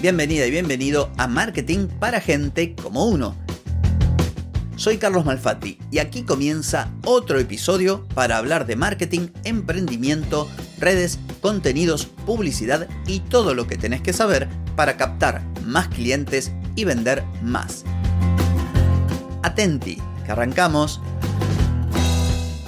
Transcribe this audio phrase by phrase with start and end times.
[0.00, 3.36] Bienvenida y bienvenido a Marketing para gente como uno.
[4.76, 10.48] Soy Carlos Malfatti y aquí comienza otro episodio para hablar de marketing, emprendimiento,
[10.78, 16.84] redes, contenidos, publicidad y todo lo que tenés que saber para captar más clientes y
[16.84, 17.84] vender más.
[19.42, 21.02] Atenti, que arrancamos.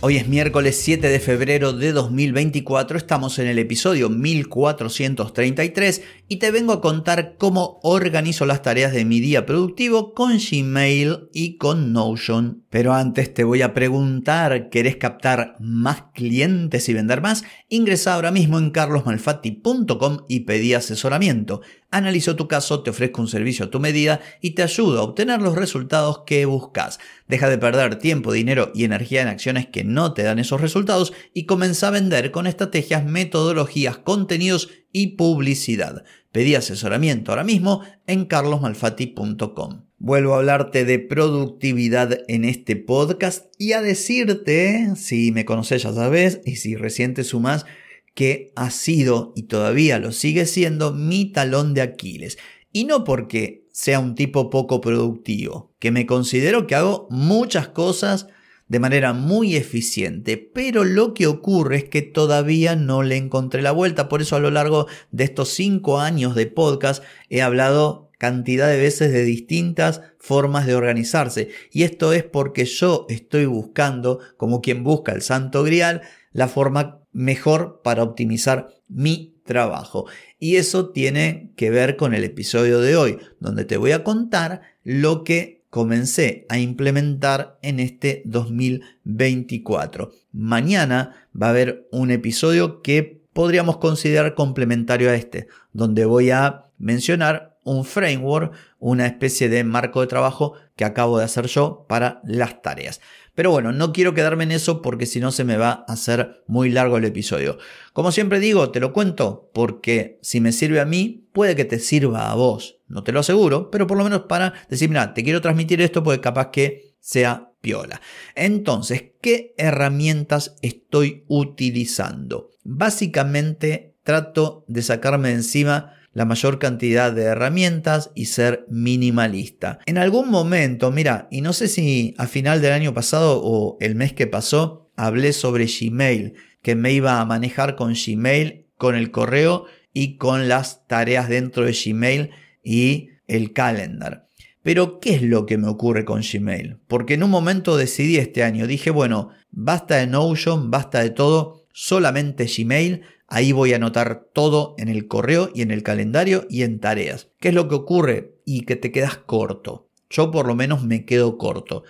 [0.00, 6.50] Hoy es miércoles 7 de febrero de 2024, estamos en el episodio 1433 y te
[6.50, 11.92] vengo a contar cómo organizo las tareas de mi día productivo con Gmail y con
[11.94, 12.64] Notion.
[12.68, 17.44] Pero antes te voy a preguntar, ¿querés captar más clientes y vender más?
[17.70, 21.62] Ingresa ahora mismo en carlosmalfatti.com y pedí asesoramiento.
[21.90, 25.40] Analizo tu caso, te ofrezco un servicio a tu medida y te ayudo a obtener
[25.40, 26.98] los resultados que buscas.
[27.26, 31.14] Deja de perder tiempo, dinero y energía en acciones que no te dan esos resultados
[31.32, 36.04] y comienza a vender con estrategias, metodologías, contenidos y publicidad.
[36.32, 39.82] Pedí asesoramiento ahora mismo en carlosmalfatti.com.
[39.98, 45.92] Vuelvo a hablarte de productividad en este podcast y a decirte, si me conoces ya
[45.92, 47.66] sabes, y si recién te sumas,
[48.14, 52.38] que ha sido y todavía lo sigue siendo mi talón de Aquiles.
[52.72, 58.28] Y no porque sea un tipo poco productivo, que me considero que hago muchas cosas
[58.68, 63.72] de manera muy eficiente, pero lo que ocurre es que todavía no le encontré la
[63.72, 68.68] vuelta, por eso a lo largo de estos cinco años de podcast he hablado cantidad
[68.68, 74.60] de veces de distintas formas de organizarse, y esto es porque yo estoy buscando, como
[74.60, 80.06] quien busca el santo grial, la forma mejor para optimizar mi trabajo.
[80.38, 84.60] Y eso tiene que ver con el episodio de hoy, donde te voy a contar
[84.84, 90.10] lo que comencé a implementar en este 2024.
[90.32, 96.66] Mañana va a haber un episodio que podríamos considerar complementario a este, donde voy a
[96.78, 102.20] mencionar un framework, una especie de marco de trabajo que acabo de hacer yo para
[102.24, 103.00] las tareas.
[103.34, 106.42] Pero bueno, no quiero quedarme en eso porque si no se me va a hacer
[106.48, 107.58] muy largo el episodio.
[107.92, 111.78] Como siempre digo, te lo cuento porque si me sirve a mí, puede que te
[111.78, 112.80] sirva a vos.
[112.88, 116.02] No te lo aseguro, pero por lo menos para decir, mira, te quiero transmitir esto
[116.02, 118.00] porque capaz que sea piola.
[118.34, 122.50] Entonces, ¿qué herramientas estoy utilizando?
[122.64, 129.78] Básicamente trato de sacarme de encima la mayor cantidad de herramientas y ser minimalista.
[129.86, 133.94] En algún momento, mira, y no sé si a final del año pasado o el
[133.94, 139.10] mes que pasó, hablé sobre Gmail, que me iba a manejar con Gmail, con el
[139.10, 142.30] correo y con las tareas dentro de Gmail
[142.62, 144.28] y el calendar.
[144.62, 146.78] Pero, ¿qué es lo que me ocurre con Gmail?
[146.88, 151.66] Porque en un momento decidí este año, dije, bueno, basta de Notion, basta de todo,
[151.72, 156.62] solamente Gmail, Ahí voy a anotar todo en el correo y en el calendario y
[156.62, 157.28] en tareas.
[157.38, 158.32] ¿Qué es lo que ocurre?
[158.46, 159.86] Y que te quedas corto.
[160.08, 161.84] Yo por lo menos me quedo corto.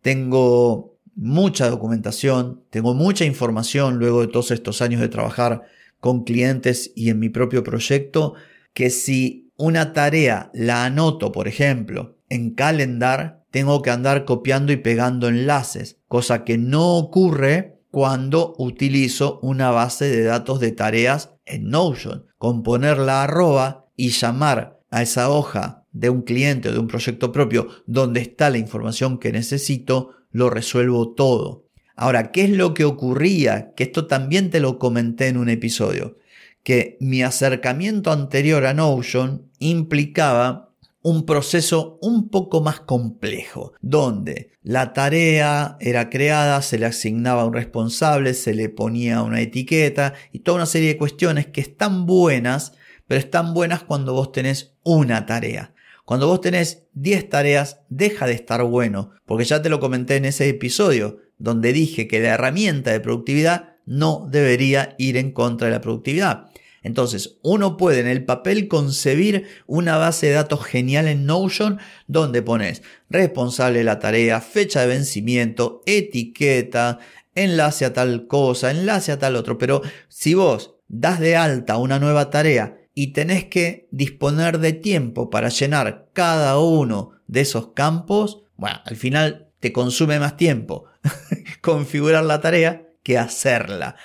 [0.00, 5.64] Tengo mucha documentación, tengo mucha información luego de todos estos años de trabajar
[6.00, 8.34] con clientes y en mi propio proyecto,
[8.72, 14.76] que si una tarea la anoto, por ejemplo, en calendar, tengo que andar copiando y
[14.76, 21.70] pegando enlaces, cosa que no ocurre cuando utilizo una base de datos de tareas en
[21.70, 22.26] Notion.
[22.38, 26.86] Con poner la arroba y llamar a esa hoja de un cliente o de un
[26.86, 31.66] proyecto propio donde está la información que necesito, lo resuelvo todo.
[31.96, 33.72] Ahora, ¿qué es lo que ocurría?
[33.74, 36.16] Que esto también te lo comenté en un episodio.
[36.62, 40.67] Que mi acercamiento anterior a Notion implicaba
[41.08, 47.54] un proceso un poco más complejo, donde la tarea era creada, se le asignaba un
[47.54, 52.74] responsable, se le ponía una etiqueta y toda una serie de cuestiones que están buenas,
[53.06, 55.72] pero están buenas cuando vos tenés una tarea.
[56.04, 60.26] Cuando vos tenés 10 tareas, deja de estar bueno, porque ya te lo comenté en
[60.26, 65.72] ese episodio, donde dije que la herramienta de productividad no debería ir en contra de
[65.72, 66.50] la productividad.
[66.82, 72.42] Entonces, uno puede en el papel concebir una base de datos genial en Notion donde
[72.42, 76.98] pones responsable la tarea, fecha de vencimiento, etiqueta,
[77.34, 79.58] enlace a tal cosa, enlace a tal otro.
[79.58, 85.30] Pero si vos das de alta una nueva tarea y tenés que disponer de tiempo
[85.30, 90.86] para llenar cada uno de esos campos, bueno, al final te consume más tiempo
[91.60, 93.96] configurar la tarea que hacerla.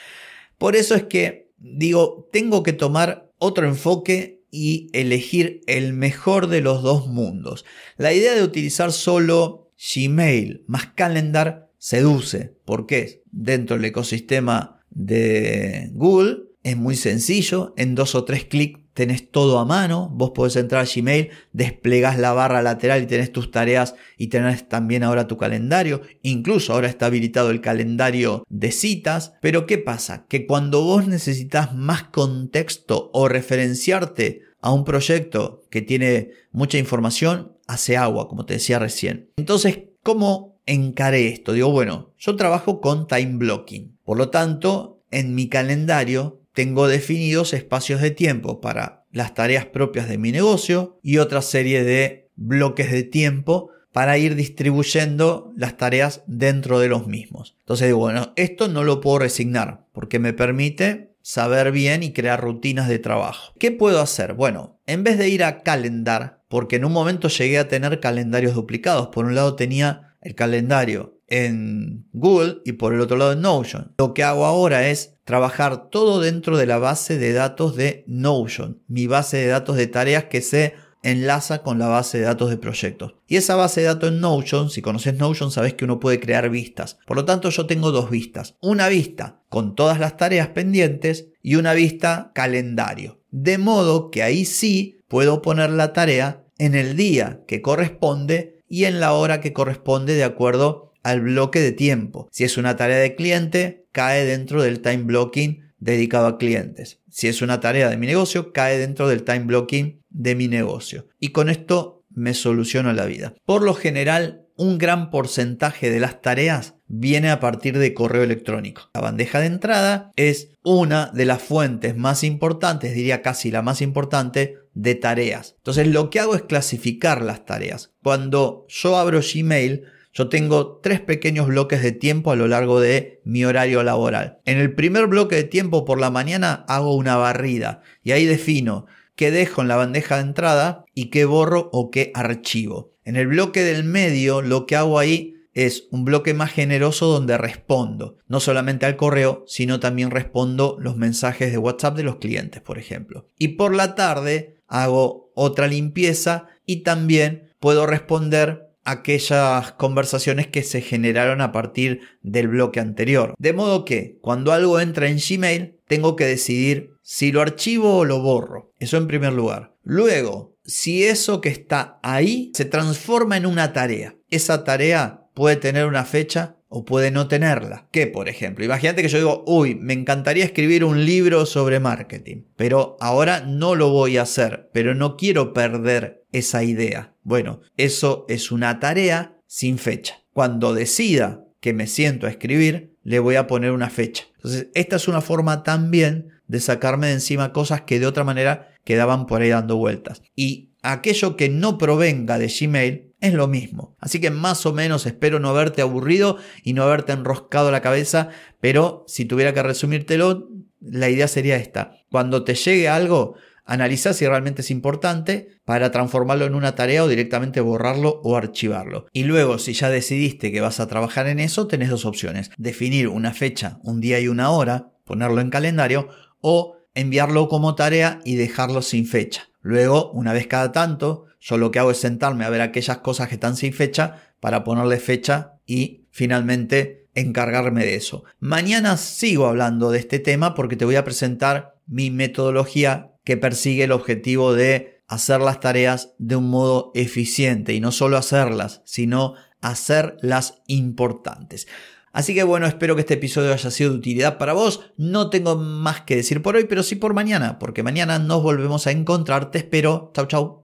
[0.57, 6.61] Por eso es que digo, tengo que tomar otro enfoque y elegir el mejor de
[6.61, 7.65] los dos mundos.
[7.97, 12.53] La idea de utilizar solo Gmail más Calendar seduce.
[12.65, 13.23] ¿Por qué?
[13.31, 17.73] Dentro del ecosistema de Google es muy sencillo.
[17.77, 22.17] En dos o tres clics tenés todo a mano, vos podés entrar a Gmail, desplegás
[22.19, 26.87] la barra lateral y tenés tus tareas y tenés también ahora tu calendario, incluso ahora
[26.87, 30.25] está habilitado el calendario de citas, pero ¿qué pasa?
[30.27, 37.57] Que cuando vos necesitas más contexto o referenciarte a un proyecto que tiene mucha información,
[37.67, 39.29] hace agua, como te decía recién.
[39.37, 41.53] Entonces, ¿cómo encaré esto?
[41.53, 47.53] Digo, bueno, yo trabajo con time blocking, por lo tanto, en mi calendario tengo definidos
[47.53, 52.91] espacios de tiempo para las tareas propias de mi negocio y otra serie de bloques
[52.91, 57.55] de tiempo para ir distribuyendo las tareas dentro de los mismos.
[57.59, 62.41] Entonces digo, bueno, esto no lo puedo resignar porque me permite saber bien y crear
[62.41, 63.53] rutinas de trabajo.
[63.59, 64.33] ¿Qué puedo hacer?
[64.33, 68.55] Bueno, en vez de ir a calendar, porque en un momento llegué a tener calendarios
[68.55, 73.41] duplicados, por un lado tenía el calendario en Google y por el otro lado en
[73.41, 73.93] Notion.
[73.97, 78.81] Lo que hago ahora es trabajar todo dentro de la base de datos de Notion,
[78.87, 80.73] mi base de datos de tareas que se
[81.03, 83.15] enlaza con la base de datos de proyectos.
[83.27, 86.49] Y esa base de datos en Notion, si conoces Notion, sabes que uno puede crear
[86.49, 86.97] vistas.
[87.05, 88.55] Por lo tanto, yo tengo dos vistas.
[88.61, 93.19] Una vista con todas las tareas pendientes y una vista calendario.
[93.31, 98.85] De modo que ahí sí puedo poner la tarea en el día que corresponde y
[98.85, 102.27] en la hora que corresponde de acuerdo al bloque de tiempo.
[102.31, 106.99] Si es una tarea de cliente, cae dentro del time blocking dedicado a clientes.
[107.09, 111.07] Si es una tarea de mi negocio, cae dentro del time blocking de mi negocio.
[111.19, 113.33] Y con esto me soluciono la vida.
[113.45, 118.89] Por lo general, un gran porcentaje de las tareas viene a partir de correo electrónico.
[118.93, 123.81] La bandeja de entrada es una de las fuentes más importantes, diría casi la más
[123.81, 125.55] importante, de tareas.
[125.57, 127.91] Entonces lo que hago es clasificar las tareas.
[128.03, 129.83] Cuando yo abro Gmail,
[130.13, 134.39] yo tengo tres pequeños bloques de tiempo a lo largo de mi horario laboral.
[134.45, 138.85] En el primer bloque de tiempo por la mañana hago una barrida y ahí defino
[139.15, 142.93] qué dejo en la bandeja de entrada y qué borro o qué archivo.
[143.03, 147.37] En el bloque del medio lo que hago ahí es un bloque más generoso donde
[147.37, 152.61] respondo, no solamente al correo, sino también respondo los mensajes de WhatsApp de los clientes,
[152.61, 153.27] por ejemplo.
[153.37, 160.81] Y por la tarde hago otra limpieza y también puedo responder aquellas conversaciones que se
[160.81, 163.33] generaron a partir del bloque anterior.
[163.37, 168.05] De modo que cuando algo entra en Gmail, tengo que decidir si lo archivo o
[168.05, 168.71] lo borro.
[168.79, 169.73] Eso en primer lugar.
[169.83, 174.15] Luego, si eso que está ahí se transforma en una tarea.
[174.29, 177.87] Esa tarea puede tener una fecha o puede no tenerla.
[177.91, 178.65] ¿Qué, por ejemplo?
[178.65, 183.75] Imagínate que yo digo, uy, me encantaría escribir un libro sobre marketing, pero ahora no
[183.75, 187.13] lo voy a hacer, pero no quiero perder esa idea.
[187.21, 190.23] Bueno, eso es una tarea sin fecha.
[190.33, 194.23] Cuando decida que me siento a escribir, le voy a poner una fecha.
[194.37, 198.69] Entonces, esta es una forma también de sacarme de encima cosas que de otra manera
[198.83, 200.23] quedaban por ahí dando vueltas.
[200.35, 203.95] Y aquello que no provenga de Gmail es lo mismo.
[203.99, 208.29] Así que más o menos espero no haberte aburrido y no haberte enroscado la cabeza,
[208.59, 210.49] pero si tuviera que resumírtelo,
[210.81, 211.93] la idea sería esta.
[212.11, 217.07] Cuando te llegue algo, analiza si realmente es importante para transformarlo en una tarea o
[217.07, 219.05] directamente borrarlo o archivarlo.
[219.13, 222.51] Y luego, si ya decidiste que vas a trabajar en eso, tenés dos opciones.
[222.57, 226.09] Definir una fecha, un día y una hora, ponerlo en calendario
[226.41, 229.47] o enviarlo como tarea y dejarlo sin fecha.
[229.61, 233.27] Luego, una vez cada tanto, yo lo que hago es sentarme a ver aquellas cosas
[233.27, 238.23] que están sin fecha para ponerle fecha y finalmente encargarme de eso.
[238.39, 243.83] Mañana sigo hablando de este tema porque te voy a presentar mi metodología que persigue
[243.83, 249.33] el objetivo de hacer las tareas de un modo eficiente y no solo hacerlas, sino
[249.59, 251.67] hacerlas importantes.
[252.13, 254.93] Así que bueno, espero que este episodio haya sido de utilidad para vos.
[254.95, 258.87] No tengo más que decir por hoy, pero sí por mañana, porque mañana nos volvemos
[258.87, 259.51] a encontrar.
[259.51, 260.11] Te espero.
[260.13, 260.63] Chau, chau.